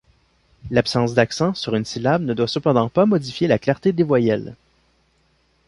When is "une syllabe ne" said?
1.75-2.33